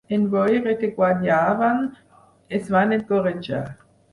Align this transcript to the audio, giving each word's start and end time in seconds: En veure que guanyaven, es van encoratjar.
En 0.15 0.21
veure 0.29 0.71
que 0.79 0.89
guanyaven, 0.95 1.85
es 2.61 2.73
van 2.77 2.99
encoratjar. 2.99 3.65